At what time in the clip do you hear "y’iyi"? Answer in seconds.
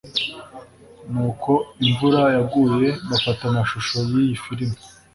4.09-4.35